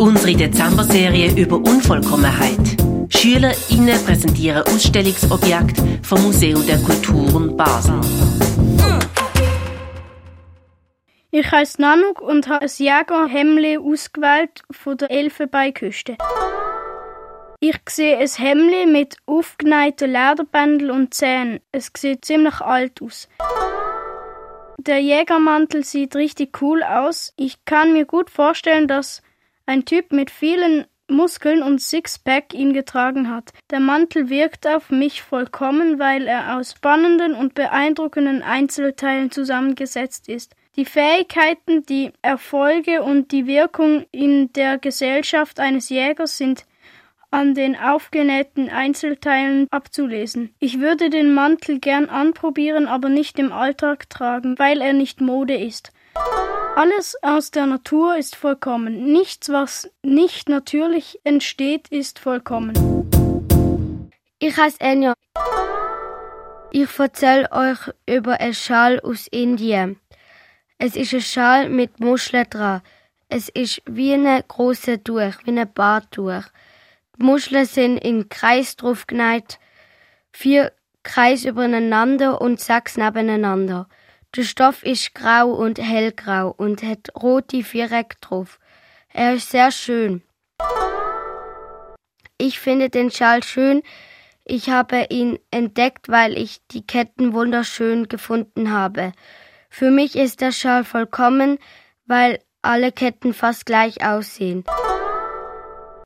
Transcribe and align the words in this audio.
Unsere 0.00 0.34
Dezember-Serie 0.34 1.30
über 1.36 1.56
Unvollkommenheit. 1.56 2.58
SchülerInnen 3.10 4.02
präsentieren 4.06 4.62
Ausstellungsobjekte 4.62 6.00
vom 6.02 6.22
Museum 6.22 6.66
der 6.66 6.78
Kulturen 6.78 7.54
Basel. 7.54 8.00
Ich 11.30 11.52
heiße 11.52 11.82
Nanuk 11.82 12.22
und 12.22 12.48
habe 12.48 12.62
ein 12.62 12.70
Jägerhemli 12.74 13.76
ausgewählt 13.76 14.62
von 14.70 14.96
der 14.96 15.10
Elfenbeinküste. 15.10 16.16
Ich 17.60 17.78
sehe 17.90 18.16
ein 18.16 18.26
Hemli 18.26 18.86
mit 18.86 19.18
aufgeneigten 19.26 20.12
Lederbändeln 20.12 20.92
und 20.92 21.12
Zähnen. 21.12 21.60
Es 21.72 21.92
sieht 21.94 22.24
ziemlich 22.24 22.62
alt 22.62 23.02
aus. 23.02 23.28
Der 24.78 24.98
Jägermantel 24.98 25.84
sieht 25.84 26.16
richtig 26.16 26.62
cool 26.62 26.82
aus. 26.82 27.34
Ich 27.36 27.66
kann 27.66 27.92
mir 27.92 28.06
gut 28.06 28.30
vorstellen, 28.30 28.88
dass 28.88 29.20
ein 29.66 29.84
Typ 29.84 30.12
mit 30.12 30.30
vielen 30.30 30.86
Muskeln 31.10 31.62
und 31.62 31.80
Sixpack 31.80 32.54
ihn 32.54 32.72
getragen 32.72 33.30
hat. 33.30 33.52
Der 33.70 33.80
Mantel 33.80 34.30
wirkt 34.30 34.66
auf 34.66 34.90
mich 34.90 35.22
vollkommen, 35.22 35.98
weil 35.98 36.26
er 36.26 36.56
aus 36.56 36.72
spannenden 36.72 37.34
und 37.34 37.54
beeindruckenden 37.54 38.42
Einzelteilen 38.42 39.30
zusammengesetzt 39.30 40.28
ist. 40.28 40.54
Die 40.76 40.84
Fähigkeiten, 40.84 41.84
die 41.84 42.12
Erfolge 42.22 43.02
und 43.02 43.32
die 43.32 43.46
Wirkung 43.46 44.06
in 44.12 44.52
der 44.52 44.78
Gesellschaft 44.78 45.58
eines 45.58 45.88
Jägers 45.88 46.38
sind 46.38 46.64
an 47.32 47.54
den 47.54 47.76
aufgenähten 47.76 48.68
Einzelteilen 48.70 49.66
abzulesen. 49.70 50.54
Ich 50.58 50.80
würde 50.80 51.10
den 51.10 51.32
Mantel 51.32 51.78
gern 51.78 52.08
anprobieren, 52.08 52.86
aber 52.86 53.08
nicht 53.08 53.38
im 53.38 53.52
Alltag 53.52 54.10
tragen, 54.10 54.58
weil 54.58 54.80
er 54.80 54.92
nicht 54.92 55.20
Mode 55.20 55.54
ist. 55.54 55.92
Alles 56.82 57.14
aus 57.20 57.50
der 57.50 57.66
Natur 57.66 58.16
ist 58.16 58.36
vollkommen. 58.36 59.12
Nichts, 59.12 59.50
was 59.50 59.90
nicht 60.02 60.48
natürlich 60.48 61.20
entsteht, 61.24 61.88
ist 61.88 62.18
vollkommen. 62.18 62.72
Ich 64.38 64.56
heiße 64.56 64.80
Enya. 64.80 65.12
Ich 66.70 66.98
erzähle 66.98 67.52
euch 67.52 67.80
über 68.06 68.40
einen 68.40 68.54
Schal 68.54 68.98
aus 69.00 69.26
Indien. 69.26 70.00
Es 70.78 70.96
ist 70.96 71.12
ein 71.12 71.20
Schal 71.20 71.68
mit 71.68 72.00
Muscheln 72.00 72.46
dran. 72.48 72.80
Es 73.28 73.50
ist 73.50 73.82
wie 73.84 74.14
ein 74.14 74.42
große 74.48 75.04
Tuch, 75.04 75.34
wie 75.44 75.50
ein 75.50 75.70
Bartuch. 75.74 76.44
Die 77.18 77.22
Muscheln 77.22 77.66
sind 77.66 77.98
in 77.98 78.30
Kreis 78.30 78.76
drauf 78.76 79.06
geneigt, 79.06 79.60
vier 80.32 80.72
Kreis 81.02 81.44
übereinander 81.44 82.40
und 82.40 82.58
sechs 82.58 82.96
nebeneinander. 82.96 83.86
Der 84.36 84.44
Stoff 84.44 84.84
ist 84.84 85.12
grau 85.14 85.50
und 85.50 85.78
hellgrau 85.78 86.54
und 86.56 86.84
hat 86.84 87.08
rote 87.20 87.64
Viereck 87.64 88.20
drauf. 88.20 88.60
Er 89.12 89.34
ist 89.34 89.50
sehr 89.50 89.72
schön. 89.72 90.22
Ich 92.38 92.60
finde 92.60 92.90
den 92.90 93.10
Schal 93.10 93.42
schön. 93.42 93.82
Ich 94.44 94.70
habe 94.70 95.06
ihn 95.10 95.40
entdeckt, 95.50 96.08
weil 96.08 96.38
ich 96.38 96.60
die 96.70 96.86
Ketten 96.86 97.32
wunderschön 97.32 98.06
gefunden 98.06 98.70
habe. 98.70 99.12
Für 99.68 99.90
mich 99.90 100.14
ist 100.14 100.40
der 100.40 100.52
Schal 100.52 100.84
vollkommen, 100.84 101.58
weil 102.06 102.38
alle 102.62 102.92
Ketten 102.92 103.34
fast 103.34 103.66
gleich 103.66 104.06
aussehen. 104.06 104.64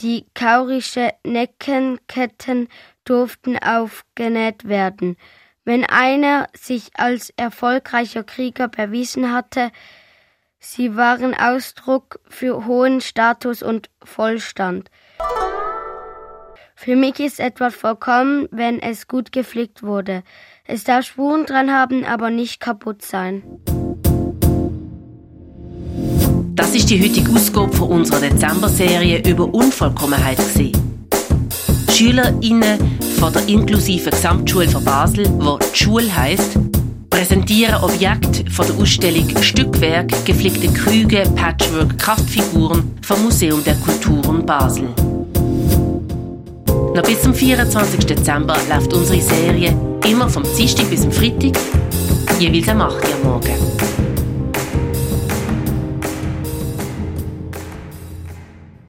Die 0.00 0.26
kaurische 0.34 1.12
Neckenketten 1.24 2.68
durften 3.04 3.58
aufgenäht 3.58 4.68
werden. 4.68 5.16
Wenn 5.68 5.84
einer 5.84 6.48
sich 6.58 6.84
als 6.94 7.30
erfolgreicher 7.36 8.24
Krieger 8.24 8.68
bewiesen 8.68 9.34
hatte, 9.34 9.70
sie 10.58 10.96
waren 10.96 11.34
Ausdruck 11.34 12.20
für 12.26 12.64
hohen 12.64 13.02
Status 13.02 13.62
und 13.62 13.90
Vollstand. 14.02 14.90
Für 16.74 16.96
mich 16.96 17.20
ist 17.20 17.38
etwas 17.38 17.74
vollkommen, 17.74 18.48
wenn 18.50 18.80
es 18.80 19.08
gut 19.08 19.30
gepflegt 19.30 19.82
wurde. 19.82 20.22
Es 20.64 20.84
darf 20.84 21.04
Spuren 21.04 21.44
dran 21.44 21.70
haben, 21.70 22.02
aber 22.02 22.30
nicht 22.30 22.60
kaputt 22.60 23.02
sein. 23.02 23.42
Das 26.54 26.74
ist 26.74 26.88
die 26.88 26.98
heutige 26.98 27.30
Ausgabe 27.30 27.76
von 27.76 27.88
unserer 27.90 28.20
Dezember-Serie 28.20 29.22
über 29.28 29.52
Unvollkommenheit. 29.52 30.38
SchülerInnen 31.90 33.07
von 33.18 33.32
der 33.32 33.48
inklusiven 33.48 34.10
Gesamtschule 34.10 34.68
von 34.68 34.84
Basel, 34.84 35.28
wo 35.40 35.58
die 35.58 35.76
Schule 35.76 36.14
heisst, 36.14 36.56
präsentieren 37.10 37.82
Objekte 37.82 38.48
von 38.50 38.66
der 38.66 38.76
Ausstellung 38.76 39.26
Stückwerk, 39.42 40.08
gepflegte 40.24 40.68
Krüge, 40.68 41.24
Patchwork, 41.34 41.98
Kraftfiguren 41.98 42.96
vom 43.02 43.22
Museum 43.24 43.62
der 43.64 43.74
Kulturen 43.76 44.46
Basel. 44.46 44.88
Noch 46.94 47.02
bis 47.02 47.20
zum 47.22 47.34
24. 47.34 48.06
Dezember 48.06 48.56
läuft 48.68 48.92
unsere 48.94 49.20
Serie 49.20 49.76
immer 50.08 50.28
vom 50.28 50.44
Dienstag 50.56 50.88
bis 50.88 51.02
zum 51.02 51.10
Freitag, 51.12 51.58
jeweils 52.38 52.68
am 52.68 52.82
8 52.82 52.94
Uhr 52.94 53.24
morgen. 53.24 53.87